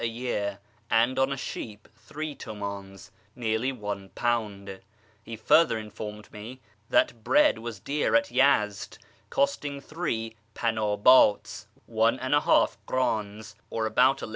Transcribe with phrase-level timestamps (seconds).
[0.01, 0.57] a year,
[0.89, 4.79] and on a sheep three tumdns (nearly £1),
[5.21, 6.59] He further informetl nie
[6.91, 8.97] tliat bread was dear at Yezd,
[9.29, 14.29] costing three pandhdts (one and a lialf krdns, or about lid.